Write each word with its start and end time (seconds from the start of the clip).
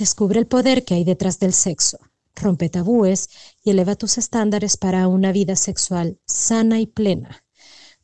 Descubre 0.00 0.40
el 0.40 0.46
poder 0.46 0.86
que 0.86 0.94
hay 0.94 1.04
detrás 1.04 1.40
del 1.40 1.52
sexo, 1.52 1.98
rompe 2.34 2.70
tabúes 2.70 3.28
y 3.62 3.68
eleva 3.68 3.96
tus 3.96 4.16
estándares 4.16 4.78
para 4.78 5.06
una 5.08 5.30
vida 5.30 5.56
sexual 5.56 6.18
sana 6.24 6.80
y 6.80 6.86
plena. 6.86 7.44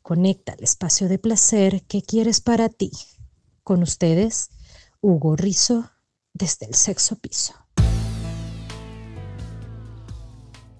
Conecta 0.03 0.53
el 0.53 0.63
espacio 0.63 1.09
de 1.09 1.17
placer 1.17 1.81
que 1.87 2.03
quieres 2.03 2.39
para 2.39 2.69
ti. 2.69 2.91
Con 3.63 3.81
ustedes, 3.81 4.51
Hugo 5.01 5.35
Rizo, 5.35 5.89
desde 6.35 6.67
el 6.67 6.75
sexo 6.75 7.15
piso. 7.15 7.55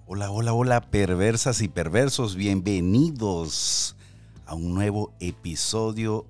Hola, 0.05 0.29
hola, 0.29 0.53
hola, 0.53 0.81
perversas 0.81 1.63
y 1.63 1.67
perversos, 1.67 2.35
bienvenidos 2.35 3.95
a 4.45 4.53
un 4.53 4.75
nuevo 4.75 5.15
episodio 5.19 6.27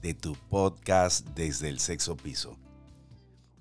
de 0.00 0.14
tu 0.14 0.36
podcast 0.48 1.26
desde 1.30 1.70
el 1.70 1.80
sexo 1.80 2.16
piso. 2.16 2.56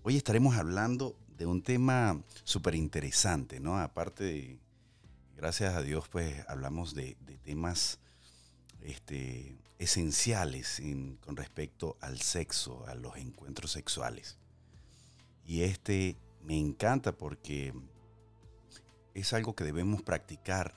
Hoy 0.10 0.16
estaremos 0.16 0.56
hablando 0.56 1.18
de 1.38 1.46
un 1.46 1.62
tema 1.62 2.24
súper 2.46 2.76
interesante, 2.76 3.60
¿no? 3.60 3.78
Aparte 3.78 4.24
de, 4.24 4.60
gracias 5.36 5.76
a 5.76 5.82
Dios, 5.82 6.08
pues 6.08 6.46
hablamos 6.48 6.96
de, 6.96 7.18
temas 7.44 8.00
este, 8.80 9.58
esenciales 9.80 10.82
con 11.20 11.36
respecto 11.36 11.98
al 12.00 12.22
sexo, 12.22 12.88
a 12.88 12.96
los 12.96 13.18
encuentros 13.18 13.74
sexuales. 13.74 14.38
Y 15.46 15.64
este 15.64 16.16
me 16.42 16.58
encanta 16.58 17.12
porque 17.12 17.74
es 19.14 19.34
algo 19.34 19.58
que 19.58 19.66
debemos 19.66 20.04
practicar 20.04 20.74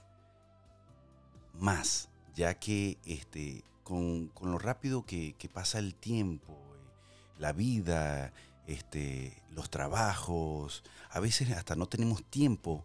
más, 1.55 2.09
ya 2.35 2.55
que 2.55 2.99
este, 3.05 3.63
con, 3.85 4.33
lo 4.43 4.59
rápido 4.59 5.07
que, 5.07 5.37
pasa 5.55 5.79
el 5.79 5.95
tiempo, 5.95 6.55
eh, 6.75 7.39
la 7.39 7.53
vida, 7.53 8.33
este, 8.73 9.43
los 9.51 9.71
trabajos, 9.71 10.83
a 11.11 11.21
veces 11.21 11.51
hasta 11.53 11.77
no 11.77 11.87
tenemos 11.87 12.25
tiempo 12.25 12.85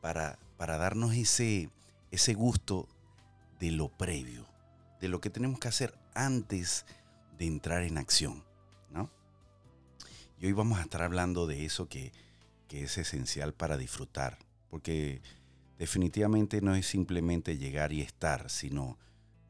para, 0.00 0.38
para 0.56 0.76
darnos 0.76 1.14
ese, 1.14 1.70
ese 2.10 2.34
gusto 2.34 2.88
de 3.58 3.70
lo 3.70 3.88
previo, 3.88 4.46
de 5.00 5.08
lo 5.08 5.20
que 5.20 5.30
tenemos 5.30 5.58
que 5.58 5.68
hacer 5.68 5.94
antes 6.14 6.86
de 7.38 7.46
entrar 7.46 7.82
en 7.82 7.98
acción. 7.98 8.44
¿no? 8.90 9.10
Y 10.38 10.46
hoy 10.46 10.52
vamos 10.52 10.78
a 10.78 10.82
estar 10.82 11.02
hablando 11.02 11.46
de 11.46 11.64
eso 11.64 11.88
que, 11.88 12.12
que 12.68 12.84
es 12.84 12.98
esencial 12.98 13.54
para 13.54 13.76
disfrutar 13.76 14.38
porque 14.70 15.20
definitivamente 15.78 16.62
no 16.62 16.74
es 16.74 16.86
simplemente 16.86 17.58
llegar 17.58 17.92
y 17.92 18.00
estar, 18.00 18.48
sino 18.48 18.96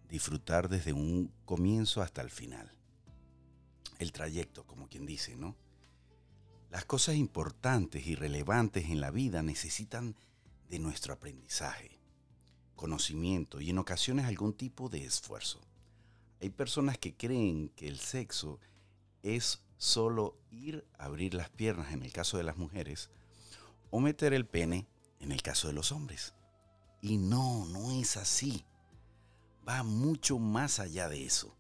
disfrutar 0.08 0.68
desde 0.68 0.92
un 0.92 1.30
comienzo 1.44 2.02
hasta 2.02 2.22
el 2.22 2.30
final. 2.30 2.72
El 3.98 4.12
trayecto, 4.12 4.64
como 4.66 4.88
quien 4.88 5.06
dice, 5.06 5.36
¿no? 5.36 5.55
Las 6.70 6.84
cosas 6.84 7.16
importantes 7.16 8.06
y 8.06 8.14
relevantes 8.14 8.86
en 8.86 9.00
la 9.00 9.10
vida 9.10 9.42
necesitan 9.42 10.14
de 10.68 10.78
nuestro 10.78 11.12
aprendizaje, 11.12 11.98
conocimiento 12.77 13.60
y 13.60 13.70
en 13.70 13.78
ocasiones 13.78 14.27
algún 14.27 14.52
tipo 14.52 14.88
de 14.88 15.04
esfuerzo. 15.04 15.60
Hay 16.40 16.50
personas 16.50 16.96
que 16.96 17.16
creen 17.16 17.70
que 17.70 17.88
el 17.88 17.98
sexo 17.98 18.60
es 19.22 19.62
solo 19.78 20.38
ir 20.52 20.86
a 20.96 21.06
abrir 21.06 21.34
las 21.34 21.50
piernas 21.50 21.92
en 21.92 22.04
el 22.04 22.12
caso 22.12 22.36
de 22.36 22.44
las 22.44 22.56
mujeres 22.56 23.10
o 23.90 23.98
meter 23.98 24.32
el 24.32 24.46
pene 24.46 24.86
en 25.18 25.32
el 25.32 25.42
caso 25.42 25.66
de 25.66 25.74
los 25.74 25.90
hombres. 25.90 26.34
Y 27.02 27.16
no, 27.16 27.66
no 27.66 27.90
es 27.90 28.16
así. 28.16 28.64
Va 29.68 29.82
mucho 29.82 30.38
más 30.38 30.78
allá 30.78 31.08
de 31.08 31.24
eso. 31.24 31.56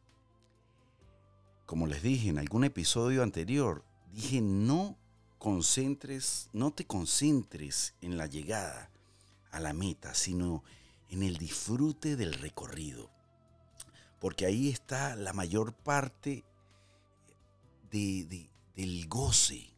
Como 1.66 1.88
les 1.88 2.02
dije 2.02 2.28
en 2.28 2.38
algún 2.38 2.62
episodio 2.62 3.24
anterior, 3.24 3.84
dije 4.12 4.40
no 4.40 4.99
concentres, 5.40 6.50
no 6.52 6.70
te 6.70 6.86
concentres 6.86 7.94
en 8.02 8.18
la 8.18 8.26
llegada 8.26 8.90
a 9.50 9.58
la 9.58 9.72
meta, 9.72 10.14
sino 10.14 10.62
en 11.08 11.22
el 11.22 11.38
disfrute 11.38 12.14
del 12.14 12.34
recorrido. 12.34 13.10
Porque 14.20 14.44
ahí 14.44 14.68
está 14.68 15.16
la 15.16 15.32
mayor 15.32 15.72
parte 15.72 16.44
del 17.90 19.08
goce, 19.08 19.72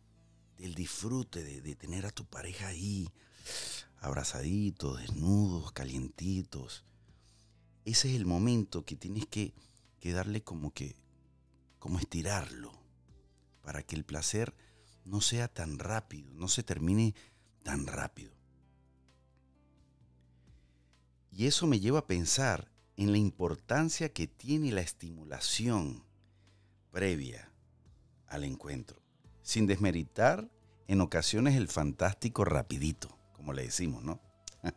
del 0.58 0.74
disfrute 0.74 1.44
de, 1.44 1.60
de 1.62 1.76
tener 1.76 2.06
a 2.06 2.10
tu 2.10 2.24
pareja 2.24 2.66
ahí, 2.66 3.08
abrazaditos, 4.00 4.98
desnudos, 4.98 5.70
calientitos. 5.70 6.84
Ese 7.84 8.10
es 8.10 8.16
el 8.16 8.26
momento 8.26 8.84
que 8.84 8.96
tienes 8.96 9.26
que, 9.26 9.54
que 10.00 10.12
darle 10.12 10.42
como 10.42 10.74
que, 10.74 10.96
como 11.78 12.00
estirarlo, 12.00 12.72
para 13.62 13.84
que 13.84 13.94
el 13.94 14.04
placer 14.04 14.52
no 15.04 15.20
sea 15.20 15.48
tan 15.48 15.78
rápido, 15.78 16.30
no 16.34 16.48
se 16.48 16.62
termine 16.62 17.14
tan 17.62 17.86
rápido. 17.86 18.32
Y 21.30 21.46
eso 21.46 21.66
me 21.66 21.80
lleva 21.80 22.00
a 22.00 22.06
pensar 22.06 22.70
en 22.96 23.12
la 23.12 23.18
importancia 23.18 24.12
que 24.12 24.26
tiene 24.26 24.70
la 24.70 24.82
estimulación 24.82 26.04
previa 26.90 27.50
al 28.26 28.44
encuentro, 28.44 29.00
sin 29.42 29.66
desmeritar 29.66 30.50
en 30.88 31.00
ocasiones 31.00 31.56
el 31.56 31.69
fantástico 31.69 32.44
rapidito 32.44 33.19
como 33.42 33.54
le 33.54 33.64
decimos, 33.64 34.04
¿no? 34.04 34.20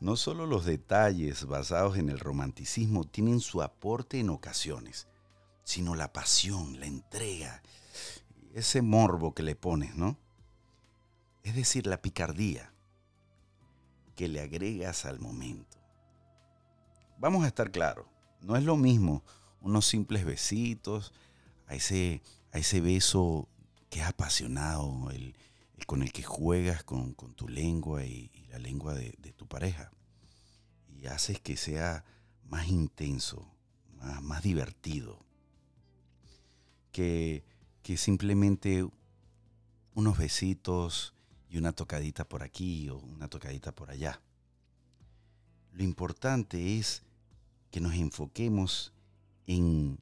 no 0.00 0.16
solo 0.16 0.44
los 0.44 0.66
detalles 0.66 1.46
basados 1.46 1.96
en 1.96 2.10
el 2.10 2.20
romanticismo 2.20 3.04
tienen 3.04 3.40
su 3.40 3.62
aporte 3.62 4.20
en 4.20 4.28
ocasiones, 4.28 5.08
sino 5.64 5.94
la 5.94 6.12
pasión, 6.12 6.78
la 6.78 6.84
entrega, 6.84 7.62
ese 8.54 8.82
morbo 8.82 9.34
que 9.34 9.42
le 9.42 9.54
pones, 9.54 9.94
¿no? 9.94 10.16
Es 11.42 11.54
decir, 11.54 11.86
la 11.86 12.02
picardía 12.02 12.72
que 14.16 14.28
le 14.28 14.40
agregas 14.40 15.04
al 15.04 15.20
momento. 15.20 15.78
Vamos 17.18 17.44
a 17.44 17.48
estar 17.48 17.70
claros, 17.70 18.06
no 18.40 18.56
es 18.56 18.64
lo 18.64 18.76
mismo 18.76 19.22
unos 19.60 19.86
simples 19.86 20.24
besitos, 20.24 21.12
a 21.66 21.74
ese, 21.74 22.22
a 22.52 22.58
ese 22.58 22.80
beso 22.80 23.48
que 23.90 24.00
es 24.00 24.06
apasionado, 24.06 25.10
el, 25.10 25.36
con 25.86 26.02
el 26.02 26.12
que 26.12 26.22
juegas 26.22 26.82
con, 26.84 27.14
tu 27.14 27.48
lengua 27.48 28.04
y, 28.04 28.30
la 28.50 28.58
lengua 28.58 28.94
de, 28.94 29.12
tu 29.36 29.46
pareja. 29.46 29.90
Y 30.88 31.06
haces 31.06 31.40
que 31.40 31.56
sea 31.56 32.04
más 32.44 32.68
intenso, 32.68 33.46
más, 34.22 34.42
divertido. 34.42 35.24
Que, 36.92 37.44
que 37.88 37.96
simplemente 37.96 38.86
unos 39.94 40.18
besitos 40.18 41.14
y 41.48 41.56
una 41.56 41.72
tocadita 41.72 42.28
por 42.28 42.42
aquí 42.42 42.90
o 42.90 42.98
una 42.98 43.28
tocadita 43.28 43.72
por 43.72 43.90
allá. 43.90 44.20
Lo 45.72 45.82
importante 45.82 46.76
es 46.76 47.02
que 47.70 47.80
nos 47.80 47.94
enfoquemos 47.94 48.92
en, 49.46 49.98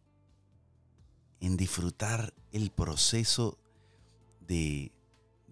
en 1.38 1.56
disfrutar 1.56 2.34
el 2.50 2.72
proceso 2.72 3.56
de, 4.40 4.90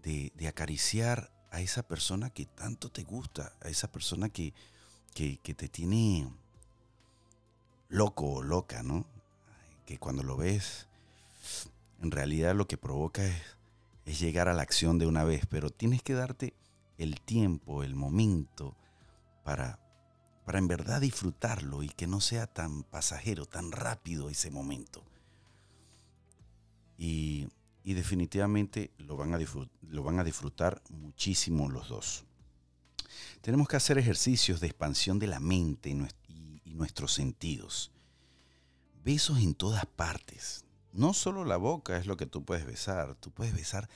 de, 0.02 0.48
acariciar 0.48 1.30
a 1.52 1.60
esa 1.60 1.86
persona 1.86 2.30
que 2.30 2.46
tanto 2.46 2.90
te 2.90 3.04
gusta, 3.04 3.52
a 3.60 3.68
esa 3.68 3.92
persona 3.92 4.28
que, 4.28 4.54
que, 5.14 5.36
te 5.36 5.68
tiene 5.68 6.28
loco 7.90 8.28
o 8.28 8.42
loca, 8.42 8.82
¿no? 8.82 9.06
Que 9.86 9.98
cuando 9.98 10.24
lo 10.24 10.36
ves, 10.36 10.88
en 12.04 12.12
realidad 12.12 12.54
lo 12.54 12.68
que 12.68 12.76
provoca 12.76 13.24
es, 13.26 14.20
llegar 14.20 14.48
a 14.48 14.54
la 14.54 14.62
acción 14.62 14.98
de 14.98 15.06
una 15.06 15.24
vez, 15.24 15.46
pero 15.46 15.70
tienes 15.70 16.02
que 16.02 16.14
darte 16.14 16.54
el 16.98 17.20
tiempo, 17.20 17.82
el 17.82 17.94
momento 17.94 18.76
para, 19.42 19.80
para 20.44 20.58
en 20.58 20.68
verdad 20.68 21.00
disfrutarlo 21.00 21.82
y 21.82 21.88
que 21.88 22.06
no 22.06 22.20
sea 22.20 22.46
tan 22.46 22.84
pasajero, 22.84 23.46
tan 23.46 23.72
rápido 23.72 24.30
ese 24.30 24.50
momento. 24.50 25.02
Y 26.96 27.48
y 27.84 27.92
definitivamente 27.92 28.90
lo 28.96 29.16
van, 29.16 29.34
a 29.34 29.38
lo 29.38 30.02
van 30.02 30.18
a 30.18 30.24
disfrutar 30.24 30.82
muchísimo 30.88 31.68
los 31.68 31.90
dos. 31.90 32.24
Tenemos 33.42 33.68
que 33.68 33.76
hacer 33.76 33.98
ejercicios 33.98 34.58
de 34.60 34.66
expansión 34.68 35.18
de 35.18 35.26
la 35.26 35.38
mente 35.38 35.90
y 35.90 36.74
nuestros 36.74 37.12
sentidos. 37.12 37.92
Besos 39.04 39.38
en 39.38 39.54
todas 39.54 39.84
partes. 39.84 40.64
No 40.94 41.12
solo 41.12 41.44
la 41.44 41.56
boca 41.56 41.96
es 41.96 42.06
lo 42.06 42.16
que 42.16 42.26
tú 42.26 42.44
puedes 42.44 42.64
besar, 42.64 43.16
tú 43.16 43.32
puedes 43.32 43.52
besar 43.52 43.88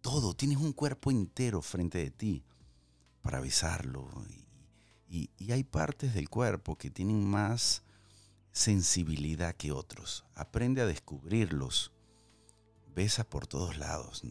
todo. 0.00 0.34
Tienes 0.34 0.58
un 0.58 0.72
cuerpo 0.72 1.10
entero 1.10 1.62
frente 1.62 1.98
de 1.98 2.12
ti 2.12 2.44
para 3.22 3.40
besarlo. 3.40 4.08
Y, 5.10 5.30
hay 5.50 5.64
partes 5.64 6.14
del 6.14 6.28
cuerpo 6.28 6.78
que 6.78 6.90
tienen 6.90 7.28
más 7.28 7.82
sensibilidad 8.52 9.56
que 9.56 9.72
otros. 9.72 10.24
Aprende 10.36 10.80
a 10.80 10.86
descubrirlos 10.86 11.90
besa 12.94 13.24
por 13.24 13.48
todos 13.48 13.76
lados. 13.76 14.22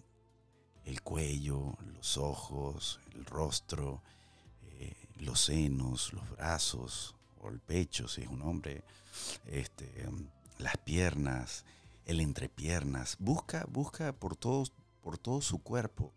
El 0.85 1.01
cuello, 1.01 1.75
los 1.93 2.17
ojos, 2.17 3.01
el 3.15 3.25
rostro, 3.25 4.01
eh, 4.79 4.95
los 5.17 5.41
senos, 5.41 6.13
los 6.13 6.29
brazos, 6.29 7.15
o 7.41 7.49
el 7.49 7.59
pecho 7.59 8.07
si 8.07 8.21
es 8.21 8.29
un 8.29 8.43
hombre, 8.43 8.85
este, 9.45 10.07
las 10.57 10.77
piernas, 10.77 11.65
el 12.07 12.21
entrepiernas. 12.21 13.17
Busca, 13.19 13.65
busca 13.69 14.13
por 14.13 14.35
todos, 14.35 14.73
por 15.01 15.17
todo 15.17 15.41
su 15.41 15.59
cuerpo 15.59 16.13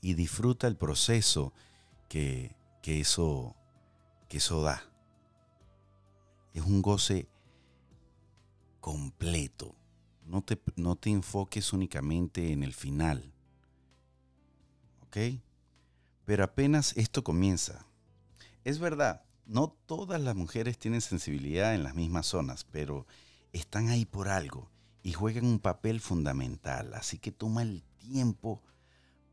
y 0.00 0.14
disfruta 0.14 0.68
el 0.68 0.76
proceso 0.76 1.52
que, 2.08 2.54
eso, 2.84 3.56
que 4.28 4.36
eso 4.36 4.62
da. 4.62 4.84
Es 6.54 6.62
un 6.62 6.82
goce 6.82 7.28
completo. 8.80 9.74
No 10.24 10.42
te, 10.42 10.60
no 10.76 10.96
te 10.96 11.10
enfoques 11.10 11.72
únicamente 11.72 12.52
en 12.52 12.62
el 12.62 12.74
final. 12.74 13.32
¿Ok? 15.02 15.40
Pero 16.24 16.44
apenas 16.44 16.96
esto 16.96 17.24
comienza. 17.24 17.86
Es 18.64 18.78
verdad, 18.78 19.22
no 19.46 19.76
todas 19.86 20.20
las 20.20 20.34
mujeres 20.34 20.78
tienen 20.78 21.00
sensibilidad 21.00 21.74
en 21.74 21.84
las 21.84 21.94
mismas 21.94 22.26
zonas, 22.26 22.64
pero 22.64 23.06
están 23.58 23.88
ahí 23.88 24.04
por 24.04 24.28
algo 24.28 24.70
y 25.02 25.12
juegan 25.12 25.46
un 25.46 25.58
papel 25.58 26.00
fundamental. 26.00 26.94
Así 26.94 27.18
que 27.18 27.32
toma 27.32 27.62
el 27.62 27.82
tiempo 27.98 28.62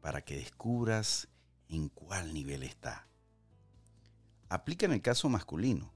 para 0.02 0.24
que 0.24 0.36
descubras 0.36 1.30
en 1.70 1.90
cuál 1.90 2.34
nivel 2.34 2.64
está. 2.64 3.08
Aplica 4.50 4.86
en 4.86 4.94
el 4.94 5.02
caso 5.02 5.30
masculino. 5.30 5.94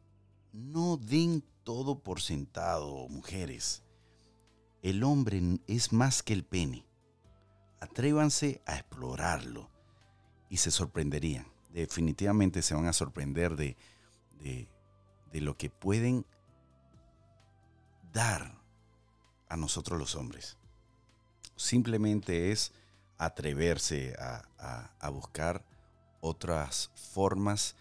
No 0.51 0.97
den 0.97 1.43
todo 1.63 1.99
por 1.99 2.21
sentado, 2.21 3.07
mujeres. 3.09 3.83
El 4.81 5.03
hombre 5.03 5.41
es 5.67 5.93
más 5.93 6.23
que 6.23 6.33
el 6.33 6.43
pene. 6.45 6.85
Atrévanse 7.79 8.61
a 8.65 8.77
explorarlo 8.77 9.69
y 10.49 10.57
se 10.57 10.71
sorprenderían. 10.71 11.45
Definitivamente 11.69 12.61
se 12.61 12.73
van 12.73 12.87
a 12.87 12.93
sorprender 12.93 13.55
de, 13.55 13.77
de, 14.39 14.67
lo 15.41 15.55
que 15.55 15.69
pueden 15.69 16.25
a 18.19 19.57
nosotros 19.57 19.99
los 19.99 20.15
hombres. 20.15 20.57
Simplemente 21.55 22.51
es 22.51 22.71
atreverse 23.17 24.15
a, 24.19 25.09
buscar 25.09 25.63
otras 26.21 26.89
formas 26.95 27.75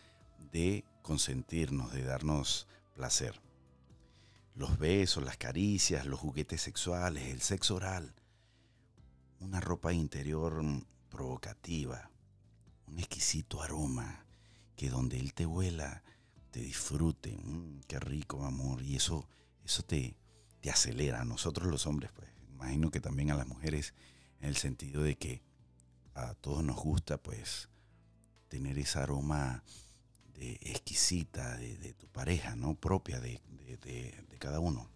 de 0.52 0.84
consentirnos, 1.02 1.92
de 1.92 2.02
darnos 2.02 2.66
placer. 2.94 3.40
Los 4.54 4.78
besos, 4.78 5.24
las 5.24 5.36
caricias, 5.36 6.06
los 6.06 6.20
juguetes 6.20 6.62
sexuales, 6.62 7.24
el 7.28 7.40
sexo 7.40 7.76
oral, 7.76 8.14
una 9.40 9.60
ropa 9.60 9.92
interior 9.92 10.62
provocativa, 11.10 12.10
un 12.86 12.98
exquisito 12.98 13.62
aroma 13.62 14.24
que 14.76 14.88
donde 14.88 15.18
él 15.18 15.34
te 15.34 15.44
vuela, 15.44 16.02
te 16.50 16.60
disfrute. 16.60 17.36
Mm, 17.36 17.80
qué 17.86 18.00
rico, 18.00 18.44
amor. 18.44 18.82
Y 18.82 18.96
eso, 18.96 19.28
eso 19.64 19.82
te, 19.82 20.16
te 20.66 20.72
acelera. 20.72 21.20
A 21.20 21.24
nosotros 21.24 21.68
los 21.68 21.86
hombres, 21.86 22.10
pues, 22.10 22.28
imagino 22.50 22.90
que 22.90 22.98
también 22.98 23.30
a 23.30 23.36
las 23.36 23.46
mujeres, 23.46 23.94
en 24.40 24.48
el 24.48 24.56
sentido 24.56 25.04
de 25.04 25.14
que 25.14 25.40
a 26.16 26.34
todos 26.34 26.64
nos 26.64 26.74
gusta, 26.74 27.18
pues, 27.18 27.68
tener 28.48 28.76
esa 28.76 29.04
aroma 29.04 29.62
de 30.34 30.54
exquisita 30.62 31.56
de, 31.56 31.94
tu 31.94 32.08
pareja, 32.08 32.56
¿no? 32.56 32.74
Propia 32.74 33.20
de, 33.20 33.40
de 33.64 34.38
cada 34.40 34.58
uno. 34.58 34.90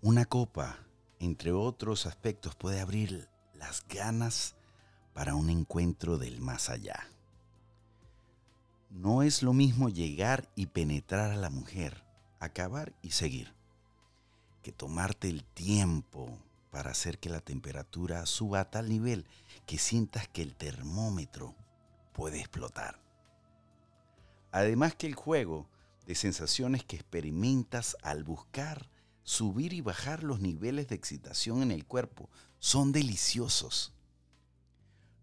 Una 0.00 0.24
copa, 0.24 0.78
entre 1.18 1.52
otros 1.52 2.06
aspectos, 2.06 2.54
puede 2.54 2.80
abrir 2.80 3.28
las 3.52 3.86
ganas 3.86 4.56
para 5.12 5.34
un 5.34 5.50
encuentro 5.50 6.16
del 6.16 6.40
más 6.40 6.70
allá. 6.70 7.06
No 8.88 9.22
es 9.22 9.42
lo 9.42 9.52
mismo 9.52 9.90
llegar 9.90 10.50
y 10.56 10.68
penetrar 10.68 11.32
a 11.32 11.36
la 11.36 11.50
mujer, 11.50 12.02
acabar 12.40 12.94
y 13.02 13.10
seguir, 13.10 13.55
que 14.66 14.72
tomarte 14.72 15.28
el 15.28 15.44
tiempo 15.44 16.40
para 16.72 16.90
hacer 16.90 17.20
que 17.20 17.28
la 17.28 17.38
temperatura 17.38 18.26
suba 18.26 18.58
a 18.58 18.68
tal 18.68 18.88
nivel 18.88 19.24
que 19.64 19.78
sientas 19.78 20.26
que 20.26 20.42
el 20.42 20.56
termómetro 20.56 21.54
puede 22.12 22.40
explotar. 22.40 23.00
Además 24.50 24.96
que 24.96 25.06
el 25.06 25.14
juego 25.14 25.68
de 26.04 26.16
sensaciones 26.16 26.82
que 26.82 26.96
experimentas 26.96 27.96
al 28.02 28.24
buscar 28.24 28.90
subir 29.22 29.72
y 29.72 29.82
bajar 29.82 30.24
los 30.24 30.40
niveles 30.40 30.88
de 30.88 30.96
excitación 30.96 31.62
en 31.62 31.70
el 31.70 31.84
cuerpo 31.84 32.28
son 32.58 32.90
deliciosos. 32.90 33.92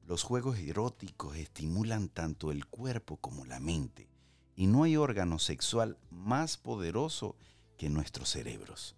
Los 0.08 0.24
juegos 0.24 0.58
eróticos 0.58 1.36
estimulan 1.36 2.08
tanto 2.08 2.50
el 2.50 2.66
cuerpo 2.66 3.18
como 3.18 3.44
la 3.44 3.60
mente, 3.60 4.08
y 4.56 4.68
no 4.68 4.84
hay 4.84 4.96
órgano 4.96 5.38
sexual 5.38 5.98
más 6.12 6.56
poderoso 6.56 7.36
que 7.78 7.90
nuestros 7.90 8.30
cerebros. 8.30 8.96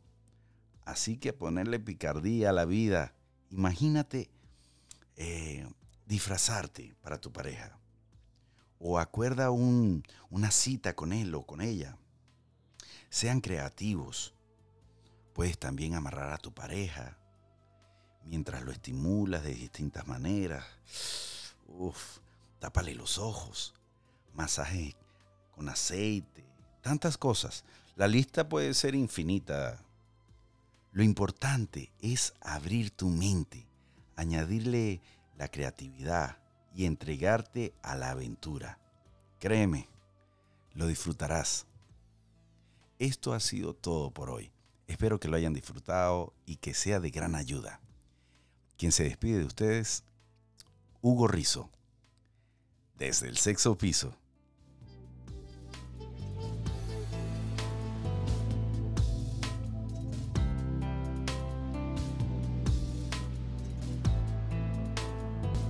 Así 0.85 1.17
que 1.17 1.33
ponerle 1.33 1.79
picardía 1.79 2.51
a 2.51 2.53
la 2.53 2.65
vida, 2.65 3.13
imagínate 3.49 4.29
eh, 5.17 5.67
disfrazarte 6.05 6.95
para 7.01 7.19
tu 7.19 7.31
pareja. 7.31 7.77
O 8.79 8.99
acuerda 8.99 9.49
una 9.49 10.51
cita 10.51 10.95
con 10.95 11.11
él 11.11 11.33
o 11.33 11.43
con 11.45 11.61
ella. 11.61 11.97
Sean 13.09 13.41
creativos. 13.41 14.33
Puedes 15.33 15.57
también 15.57 15.95
amarrar 15.95 16.31
a 16.31 16.37
tu 16.37 16.53
pareja, 16.53 17.17
mientras 18.23 18.63
lo 18.63 18.71
estimulas 18.71 19.43
de 19.43 19.53
distintas 19.53 20.07
maneras. 20.07 20.63
Uf, 21.67 22.19
tápale 22.59 22.93
los 22.93 23.17
ojos, 23.17 23.73
masaje 24.33 24.95
con 25.51 25.67
aceite, 25.67 26.45
tantas 26.81 27.17
cosas. 27.17 27.63
La 27.95 28.07
lista 28.07 28.47
puede 28.47 28.73
ser 28.73 28.93
infinita. 28.95 29.84
Lo 30.95 31.03
importante 31.03 31.91
es 31.99 32.33
abrir 32.39 32.89
tu 32.89 33.09
mente, 33.09 33.67
añadirle 34.15 35.01
la 35.37 35.49
creatividad 35.49 36.37
y 36.73 36.85
entregarte 36.85 37.73
a 37.83 37.97
la 37.97 38.11
aventura. 38.11 38.79
Créeme, 39.37 39.89
lo 40.73 40.87
disfrutarás. 40.87 41.65
Esto 42.97 43.33
ha 43.33 43.41
sido 43.41 43.73
todo 43.73 44.09
por 44.11 44.29
hoy. 44.29 44.53
Espero 44.87 45.19
que 45.19 45.27
lo 45.27 45.35
hayan 45.35 45.53
disfrutado 45.53 46.33
y 46.45 46.55
que 46.55 46.73
sea 46.73 47.01
de 47.01 47.09
gran 47.09 47.35
ayuda. 47.35 47.81
Quien 48.77 48.93
se 48.93 49.03
despide 49.03 49.39
de 49.39 49.45
ustedes, 49.47 50.05
Hugo 51.01 51.27
Rizo, 51.27 51.69
desde 52.97 53.27
el 53.27 53.35
sexo 53.35 53.77
piso. 53.77 54.15